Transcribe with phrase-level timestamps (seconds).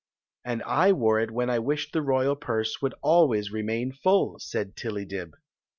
[0.43, 4.73] "And I wore it when I wished the royai pMe would always remain full." said
[4.75, 5.33] TiUydib.